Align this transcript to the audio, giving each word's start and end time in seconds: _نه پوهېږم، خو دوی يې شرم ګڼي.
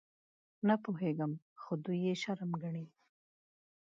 _نه 0.67 0.75
پوهېږم، 0.83 1.31
خو 1.61 1.71
دوی 1.83 1.99
يې 2.05 2.13
شرم 2.21 2.51
ګڼي. 2.63 2.85